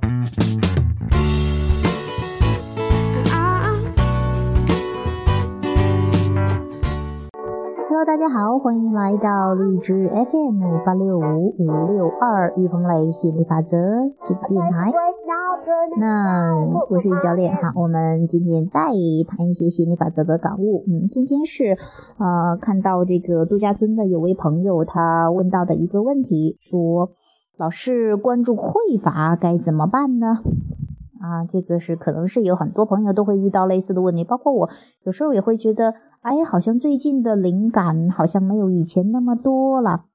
[0.00, 0.10] Hello，
[8.06, 13.76] 大家好，欢迎来到荔枝 FM 八六五五六二玉鹏雷心理法则
[14.24, 14.90] 这个电台。
[15.98, 16.56] 那
[16.88, 18.80] 我是教练哈，我们今天再
[19.28, 20.84] 谈一些心理法则的感悟。
[20.88, 21.76] 嗯，今天是
[22.16, 27.10] 呃看到这个度假村的有位朋友他问到的一个问题，说
[27.56, 30.38] 老是关注匮乏该怎么办呢？
[31.20, 34.70] 啊，这个是可能是有很多朋友都会遇到类似的问题，包括我
[35.04, 40.06] 有时候也会觉得，哎，好像最近的灵感好像没有以前那么多了。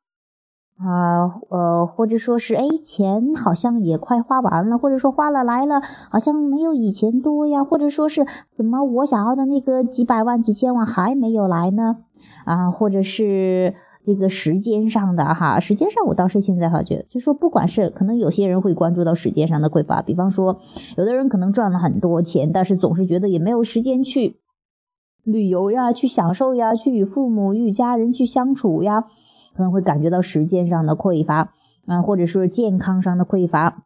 [0.80, 11.98] 啊，呃，或者说是，哎，钱好像也快花完了，或者说花了来了，好像没有以前多呀，或者说是，怎么我想要的那个几百万、几千万还没有来呢？
[12.46, 13.74] 啊，或者是
[14.08, 20.62] 这个时间上的哈，时间上我倒是现在哈觉得，就说不管是可能有些人会关注到时间上的匮乏，比方说，
[20.96, 24.40] 有的人可能赚了很多钱，但是总是觉得也没有时间去
[25.26, 29.04] 旅游呀，去享受呀，去与父母、与家人去相处呀。
[29.54, 31.52] 可能会感觉到时间上的匮乏
[31.86, 33.84] 啊，或者说健康上的匮乏，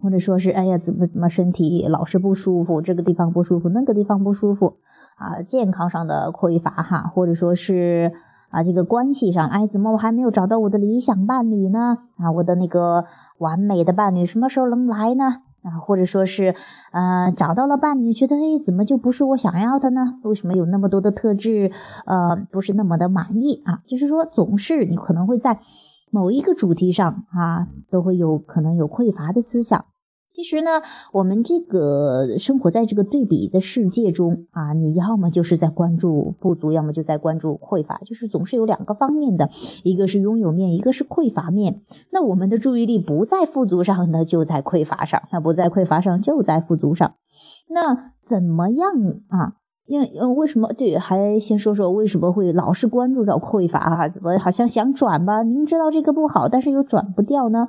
[0.00, 4.78] 或者说是哎呀怎么怎么身体老是不舒服，这个地方不舒服，那个地方不舒服
[5.18, 8.12] 啊，健康上的匮乏哈，或者说是
[8.52, 11.98] 啊这个关系上，哎怎么我还没有找到我的理想伴侣呢？
[12.18, 13.04] 啊我的那个
[13.38, 15.24] 完美的伴侣什么时候能来呢？
[15.62, 16.56] 啊，或者说是，
[16.90, 20.18] 呃，找到了伴侣，觉得哎，怎么就不是我想要的呢？
[20.24, 21.70] 为什么有那么多的特质，
[22.04, 23.78] 呃，不是那么的满意啊？
[23.86, 25.60] 就是说，总是你可能会在
[26.10, 29.84] 某一个主题上啊，都会有可能有匮乏的思想。
[30.34, 30.80] 其实呢，
[31.12, 39.50] 我们这个生活在这个对比的世界中啊，你要么就是在关注富足，要么就在关注匮乏，就是总是有两个方面的，
[39.82, 41.82] 一个是拥有面，一个是匮乏面。
[42.10, 47.14] 那我们的注意力不在富足上，那就在匮乏上；那不在匮乏上，就在富足上。
[47.68, 48.90] 那怎么样
[49.28, 49.56] 啊？
[49.84, 50.96] 因为，为什么对？
[50.96, 54.08] 还先说说为什么会老是关注到匮乏啊？
[54.08, 55.42] 怎么好像想转吧？
[55.42, 57.68] 明知道这个不好，但是又转不掉呢？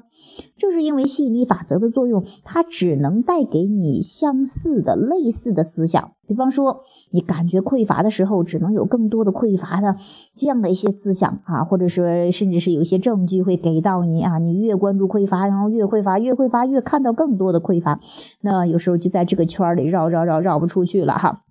[0.58, 6.12] 就是因为吸引力法则的作用，它只能带给你相似的、类似的思想。
[6.28, 9.96] 比方说，你感觉匮乏的时候，只能有更多的匮乏的
[10.36, 14.38] 这样的一些思想啊，或者说，甚至是有一些证据会给到你啊。
[14.38, 18.00] 你越关注匮乏，然后越匮乏，越匮乏，越看到更多的匮乏，
[18.42, 21.42] 那有时候就在这个圈里绕绕绕绕不出去了哈。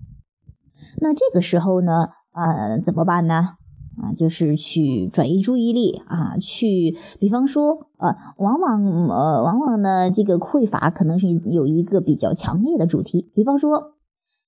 [1.01, 3.51] 那这个时候呢，呃，怎么办呢？
[4.03, 13.95] 啊，就是去转移注意力啊，去，比方说，呃，往往，呃，往往呢，这个匮乏可能是有一个比较强烈的主题，比方说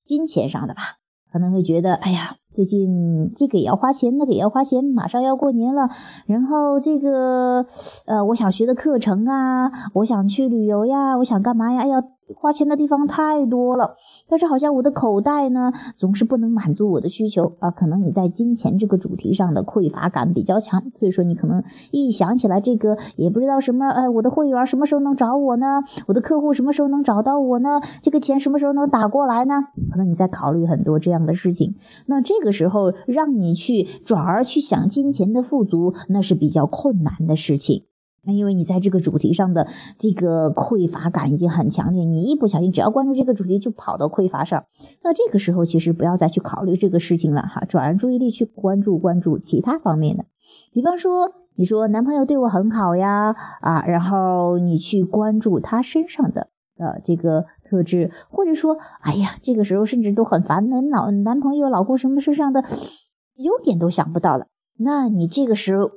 [0.05, 0.99] 金钱上的吧，
[1.33, 5.89] 可能会觉得，哎呀，最近这个也要花钱，那个也要花钱，马上要过年了，
[6.27, 7.65] 然后这个，
[8.07, 11.83] 呃，我想学的课程啊，我想去旅游呀，我想干嘛呀？
[11.83, 12.03] 哎呀，
[12.35, 13.95] 花钱的地方太多了。
[14.35, 17.71] 但是好像我的口袋呢，总是不能满足我的需求啊。
[17.71, 21.63] 可能你在金钱这个主题上的匮乏感比较强，所以说你可能
[21.93, 25.85] 一想起来这个，也不知道什么，哎，我的会员什么时候能找我呢？
[26.09, 27.81] 我的客户什么时候能找到我呢？
[28.03, 29.55] 这个钱什么时候能打过来呢？
[29.93, 31.77] 可能你在考虑很多这样的事情。
[32.07, 37.85] 那这个时候让你去转而去想金钱的富足，那是比较困难的事情。
[38.27, 39.69] 那因为你在这个主题上的
[39.99, 44.65] 这个匮乏感已经很强烈，你一不小心只要关注这个主题就跑到匮乏上，
[45.03, 50.25] 那这个时候其实不要再去考虑这个事情了哈，转而注意力去关注关注其他方面的，
[50.73, 56.49] 比方说你说男朋友对我很好呀啊，然后你去关注他身上的
[56.79, 62.65] 呃这个特质，或者说哎呀这个时候甚至都很烦，男老男朋友老公什么身上的
[63.37, 64.47] 优点都想不到了，
[64.79, 65.91] 那你这个时候。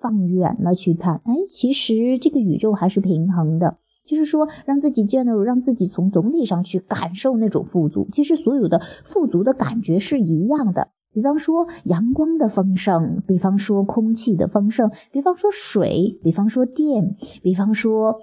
[0.00, 8.08] 放远了去看，哎，其实这个宇宙还是平衡的，就是说让自己 general，让自己从总体上去感受那种富足。
[8.12, 18.16] 其实所有的富足的感觉是一样的，比方说阳光的丰盛，比方说空气的丰盛，比方说水，比方说电，比方说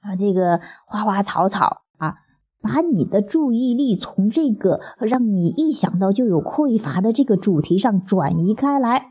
[0.00, 2.14] 啊这个花花草草啊，
[2.60, 9.06] 把你的注意力从这个让你一想到就有匮乏的这个主题上转移开来。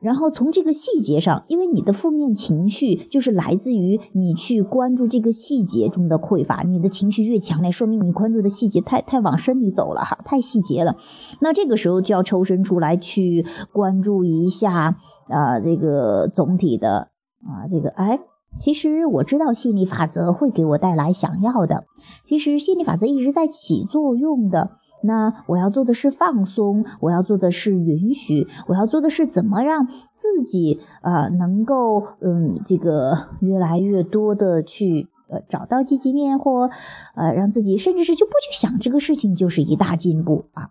[0.00, 10.96] 然后从这个细节上，因为你的负面情绪就是来自于你去关注这个细节中的匮乏，你的情绪越强烈，说明你关注的细节太太往深里走了哈，太细节了。
[11.40, 14.96] 那这个时候就要抽身出来去关注一下
[15.28, 17.08] 啊，这个总体的
[17.42, 18.18] 啊，这个哎，
[18.58, 21.84] 其实我知道吸引力法则会给我带来想要的，
[22.26, 24.70] 其实吸引力法则一直在起作用的。
[25.02, 36.70] 那我要做的是放松，我要做的是允许，我要做的是怎么让自己啊能够嗯这个越来越多的去呃找到积极面，或
[37.14, 40.70] 呃让自己甚至是就不去想这个事情，就是一大进步啊。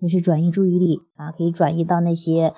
[0.00, 2.52] 也是转移注意力啊，可以转移到那些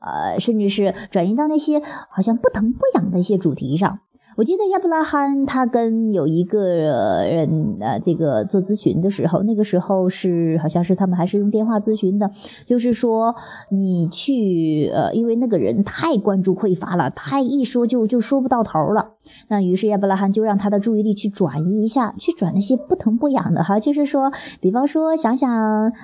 [0.00, 1.80] 呃，甚至是转移到那些
[2.10, 3.98] 好像不疼不痒的一些主题上。
[4.36, 12.30] 我记得亚伯拉罕他跟有一个人呃，这个做咨询的时候，那个时候是好像是他们还是用电话咨询的，
[12.66, 13.34] 就是说
[13.70, 19.12] 你去呃，因为那个人太关注匮乏了，太一说就就说不到头了。
[19.48, 24.30] 那于是亚伯拉罕就让他的注意力去转移一下，去转那些不疼不痒的哈，就是说，
[24.60, 25.50] 比方说想想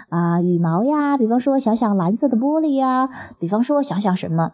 [0.08, 4.52] 啊羽毛呀，比方说想想蓝色的玻璃呀，比方说想想什么。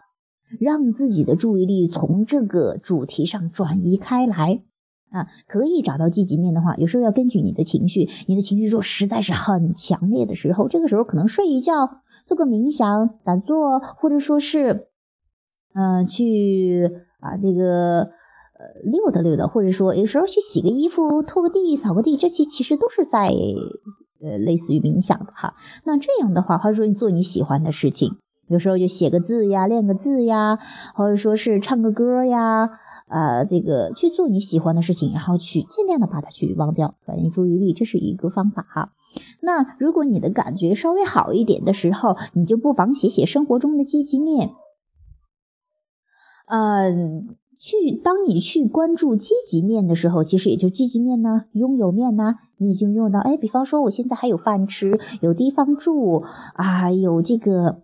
[0.59, 4.61] 让自己的注意力从这个主题上转移开来
[5.11, 14.87] 啊，可以找到积极面的话，有时候要根据你的情绪，你的情绪若实在是很强烈的时候，这个时候可能睡一觉，做个冥想、打坐，或者说是，
[15.73, 23.29] 嗯，去啊这个呃溜达溜达，或者说有时候去洗个衣服、拖个地、扫个地，这些其实都是在
[24.21, 25.55] 呃类似于冥想的哈。
[25.85, 28.17] 那这样的话，或者说你做你喜欢的事情。
[28.49, 30.57] 有时候就写个字呀，练个字呀，
[30.95, 32.69] 或者说是唱个歌呀，
[33.07, 38.91] 呃，这个去做你喜欢的事情，然后去尽量的把它去忘掉，转移注意力，这是一个方法哈。
[39.41, 44.51] 那如果你的感觉稍微好一点的时候，你就不妨写写生活中的积极面。
[46.47, 53.19] 嗯，去当你去关注积极面的时候，其实也就积极面呢，拥有面呢，你已经用到。
[53.19, 56.23] 哎，比方说我现在还有饭吃，有地方住
[56.55, 57.83] 啊，有这个。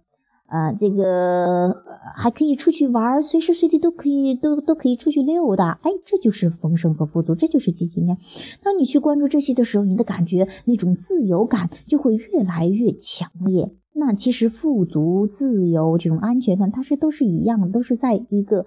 [0.55, 1.83] 啊，这个
[2.15, 5.77] 还可以出去玩，随时随地都可以，都都可以出去溜达。
[5.81, 8.17] 哎，这就是丰盛和富足，这就是积极面。
[8.63, 13.69] 当你去关注这些的时候，你的感觉那种自由感就会越来越强烈。
[13.91, 18.63] 那其实富足、自由这种安全感，它是都是一样的，都是在一个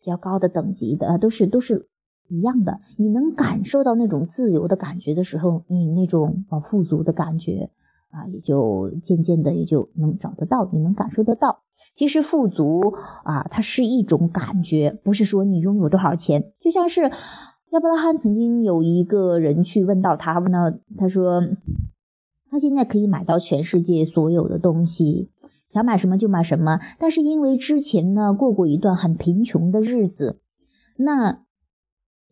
[0.00, 1.86] 比较高的等级的，都是都是
[2.30, 2.80] 一样的。
[2.96, 7.68] 你能感受到那种自由的感觉的时候，你那种啊富足的感觉。
[8.10, 11.62] 啊，也就渐渐的也就能找得到，你能感受得到。
[11.94, 12.92] 其实富足
[13.24, 16.52] 啊，它是一种感觉，不是说你拥有多少钱。
[16.60, 21.40] 就像是亚伯拉罕曾经有一个人去问到他，问到他说，
[22.50, 25.30] 他现在可以买到全世界所有的东西，
[25.70, 26.80] 想买什么就买什么。
[26.98, 30.40] 但是因为之前呢过过一段很贫穷的日子，
[30.98, 31.44] 那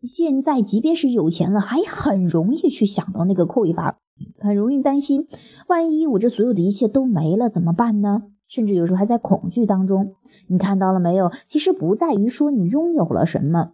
[0.03, 3.99] 现在即便是有钱了，还很容易去想到那个匮乏。
[4.39, 5.27] 很容易担心，
[5.67, 8.23] 万一我这所有的一切都没了怎么办呢？
[8.47, 10.15] 甚至有时候还在恐惧当中。
[10.47, 11.31] 你看到了没有？
[11.47, 13.71] 其实不在于说你拥有了什么，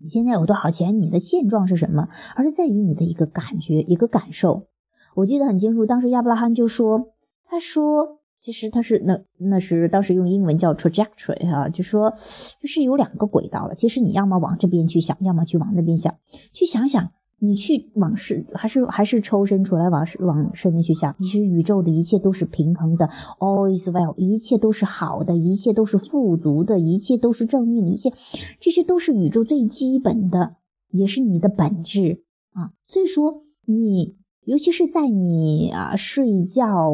[0.00, 4.68] 你现在有多少钱，你的现状是什么，而是在于你的一个感觉、一个感受。
[5.14, 7.10] 我记得很清楚，当时亚伯拉罕就说
[7.44, 12.14] ：“他说，其实他是那那是当时用英文叫 trajectory 啊，就说
[12.60, 13.74] 就是有两个轨道了。
[13.74, 16.14] 其实你要么往这边去想，要么去往那边想，
[16.52, 23.08] 去想想。”你去往事还是还是抽身出来往往深里去想，其实宇宙的一切都是平衡的
[23.38, 28.12] ，all is well，一切都是好的，一切都是富足的，一切都是正面的，一切
[28.58, 30.56] 这些都是宇宙最基本的，
[30.90, 32.24] 也是你的本质
[32.54, 32.72] 啊。
[32.86, 36.90] 所以说，你尤其是在你啊睡觉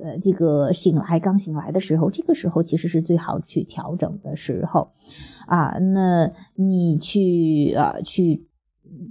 [0.00, 4.90] 呃这个醒来刚醒来的时候，这个时候其实是最好去调整的时候
[5.46, 5.78] 啊。
[5.78, 8.48] 那你去啊去。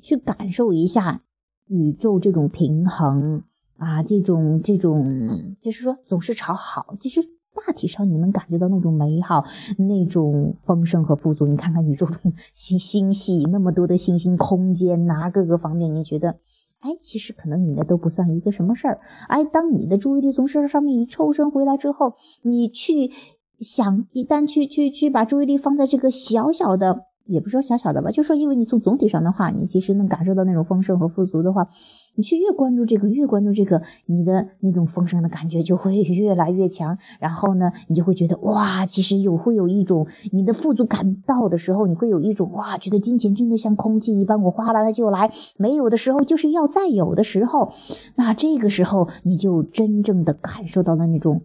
[0.01, 1.21] 去感受一下
[1.67, 3.43] 宇宙这种平衡
[3.77, 7.21] 啊，这种这种，就是说总是朝好，其实
[7.65, 9.43] 大体上你能感觉到那种美好、
[9.77, 11.45] 那种丰盛和富足。
[11.47, 16.39] 你看看宇宙中星星系那么多的星星，空间呐，各个方面，你觉得，
[16.79, 18.99] 哎，其实可能你的都不算一个什么事儿。
[19.27, 23.11] 哎，当你的注意力从事上面一抽身回来之后，你去
[23.59, 27.05] 想，一旦去去去把注意力放在这个小小的。
[27.25, 31.67] 也不说小小的吧，就说因为你从总体上的话，你其实能感受到那种丰盛和富足的话，
[32.15, 36.97] 你去越关注这个，越关注这个，你的那种丰盛的感觉就会 越来越强。
[37.19, 47.73] 然后呢，你就会觉得哇，其实有会有一种你的富足感到的时候，你会有一种哇，觉得金钱真的像空气一般，我花了它就来，没有的时候就是要再有的时候，
[48.15, 51.43] 那这个时候你就真正的感受到了那种。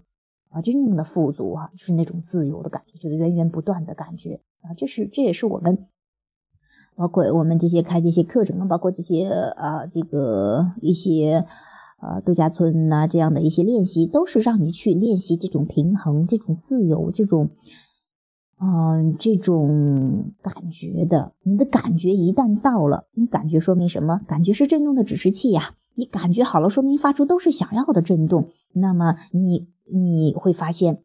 [0.51, 4.73] 啊，真正的富足啊，就是那种自由的感觉，就是源源不断的感觉啊。
[4.77, 5.87] 这是，这也是我们，
[6.97, 11.45] 包括我们这些开这些课程，包括这些啊，这个一些
[11.99, 17.51] 啊度假村呐这样的一些练习，都是让你去练习这种平衡、这种自由、这种
[18.61, 21.35] 嗯这种感觉的。
[21.43, 24.21] 你的感觉一旦到了，你感觉说明什么？
[24.27, 25.75] 感觉是振动的指示器呀。
[25.99, 28.49] 你感觉好了，说明发出都是想要的震动。
[28.73, 29.69] 那么你。
[29.91, 31.03] 你会发现，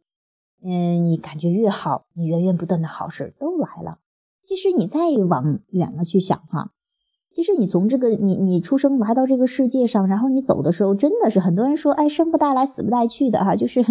[0.61, 3.99] 嗯，你感觉越好，你源源不断的好事都来了。
[4.45, 6.73] 其实你再往远了去想哈，
[7.35, 13.83] 其实你从这个你你出生来到这个世界上，然后你走的时候，真的是很多人说，哎，生不带来，死不带去的哈，就是，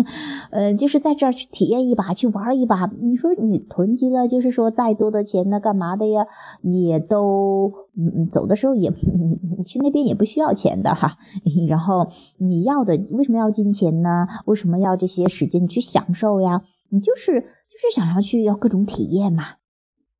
[0.52, 2.88] 呃，就是在这儿去体验一把，去玩一把。
[3.00, 6.24] 你说你囤积了，就是说再多的钱呢，干嘛的呀？
[6.62, 11.16] 也都，嗯，走的时候也，你去那边也不需要钱的哈。
[11.68, 12.06] 然后
[12.38, 14.28] 你要的为什么要金钱呢？
[14.46, 16.62] 为什么要这些时间去享受呀？
[16.90, 19.42] 你就是就是想要去要各种体验嘛。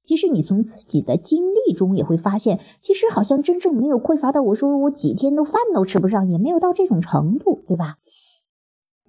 [0.05, 4.43] 其实你从自己的经历中也会发现，其实好像真正没有匮乏到。
[4.43, 7.99] 我说我几天都饭都吃不上，也没有到这种程度，对吧？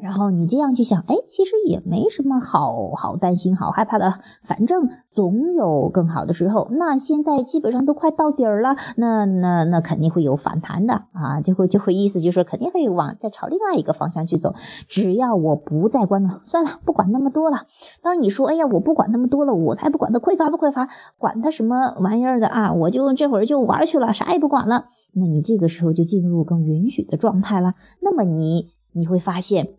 [0.04, 6.68] 然后你这样去想，哎，其实也没什么好好担心、好害怕的，反正总有更好的时候。
[6.72, 14.56] 那现在基本上都快到底儿了，那那那肯定会有反弹的啊，就会就会意思就是肯定会往再朝另外一个方向去走。
[14.90, 17.68] 只要我不再关注，算了，不管那么多了。
[18.02, 24.88] 当你说，哎呀，我不管那么多了，我才不管他匮乏不匮乏，管他什么玩意儿的啊，我就这会儿就玩去了，啥也不管了。
[25.14, 27.76] 那你这个时候就进入更允许的状态了。
[28.02, 29.76] 那么你你会发现。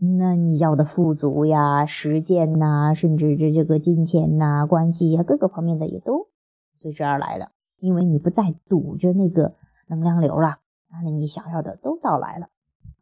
[0.00, 6.28] 那你要的富足呀、实践呐，甚至这这个金钱呐、关系呀，各个方面的也都
[6.76, 7.50] 随之而来了。
[7.80, 9.54] 因为你不再堵着那个
[9.88, 10.48] 能量流了
[10.90, 12.46] 啊，那你想要的都到来了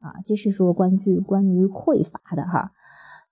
[0.00, 0.14] 啊。
[0.24, 2.72] 这是说关于关于匮乏的哈。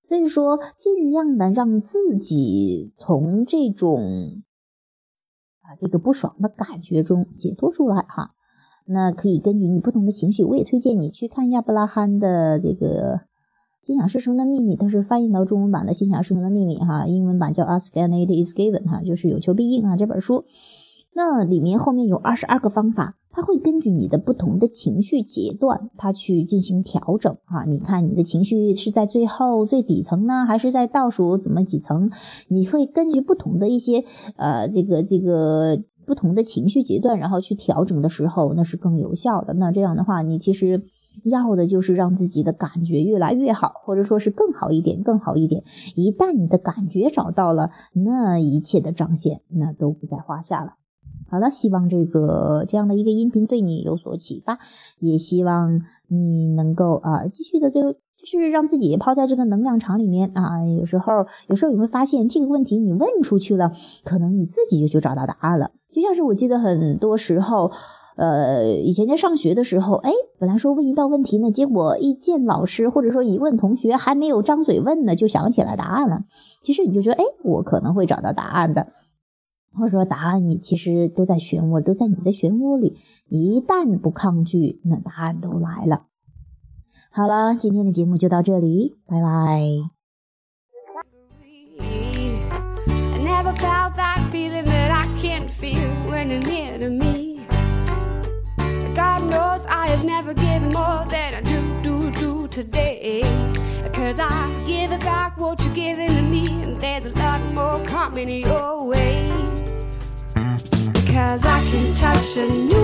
[0.03, 4.43] 所以说，尽量的让自己从这种
[5.63, 8.35] 啊这个不爽的感觉中解脱出来哈。
[8.85, 13.23] 那可以根据你不同的情绪，我也推荐你去看亚伯拉罕的这个。
[13.85, 20.47] 心想事成的秘密，它是翻译到中文版的《心想事成的秘密》哈，英文版叫 Ask and It Is Given 哈，就是有求必应啊这本书。
[21.15, 27.67] 那里面后面有二十二个方法，它会根据你的不同的情绪阶段，它去进行调整哈。
[27.67, 32.11] 你看你的情绪是在最后最底层呢，还是在倒数怎么几层？
[32.49, 34.03] 你会根据不同的一些
[34.37, 39.53] 呃这个这个不同的情绪阶段，然后去调整的时候，那是更有效的。
[39.53, 40.85] 那这样的话，你其实。
[41.23, 45.63] 要的就是让自己的感觉越来越好，或者说是更好一点，更好一点。
[45.95, 50.75] 一旦你的感觉找到了，那一切的彰显那都不在话下了。
[51.31, 54.59] 好了，希望这个这样的一个音频对你有所启发，
[54.99, 60.65] 也希望你能够啊继续的就就是让自己泡在这个能量场里面啊。
[60.67, 63.73] 有时候有时候你会发现这个问题你问出去了，
[64.05, 65.71] 可能你自己就找到答案了。
[65.91, 67.71] 就像是我记得很多时候。
[68.17, 76.25] 呃，以前在上学的时候，哎，本来说问一道问题呢，结果一见老师或者说一问同学，还没有张嘴问呢，就想起来答案了。
[76.63, 78.89] 其实你就觉得，哎，我可能会找到答案的，
[79.77, 82.97] 或者说答案你其实都在漩涡，都在你的漩涡里。
[83.29, 86.03] 一旦不抗拒，那答案都来了。
[87.11, 89.91] 好了，今天的节目就到这里，拜拜。
[96.17, 97.04] God knows I
[99.69, 103.23] have never given more than I do, do, do today.
[103.93, 107.85] Cause I give it back what you're giving to me, and there's a lot more
[107.87, 109.31] coming your way.
[110.93, 112.84] Because I can touch a new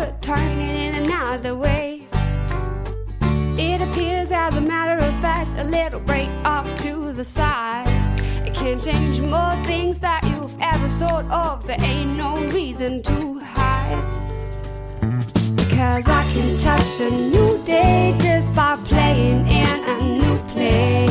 [0.00, 2.06] could turn it in another way.
[3.58, 7.86] It appears, as a matter of fact, a little break off to the side.
[8.46, 11.66] It can change more things that you've ever thought of.
[11.66, 14.02] There ain't no reason to hide.
[15.56, 21.08] Because I can touch a new day just by playing in a new play.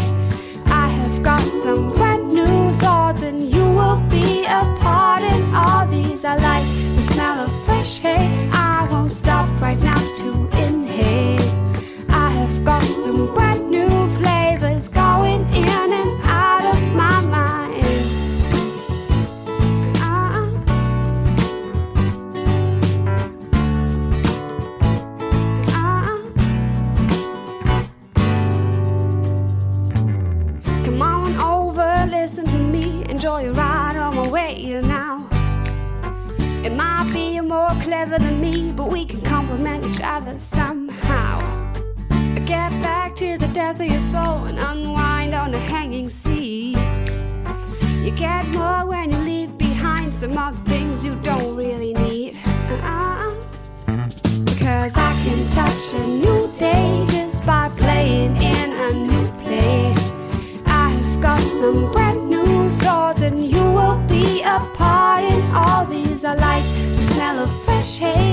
[0.66, 5.86] I have got some brand new thoughts, and you will be a part in all
[5.86, 6.26] these.
[6.26, 6.66] I like
[6.96, 8.39] the smell of fresh hay.
[37.50, 41.36] more clever than me, but we can complement each other somehow.
[42.46, 46.76] Get back to the depth of your soul and unwind on a hanging sea.
[48.04, 52.40] You get more when you leave behind some of things you don't really need.
[52.46, 53.34] Uh-uh.
[54.46, 59.92] Because I can touch a new day just by playing in a new play.
[60.68, 65.39] I've got some brand new thoughts, and you will be a part
[68.00, 68.29] change.